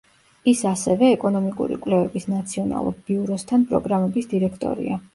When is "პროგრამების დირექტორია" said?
3.71-5.03